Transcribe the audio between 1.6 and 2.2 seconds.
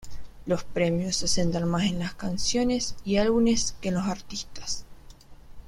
más en las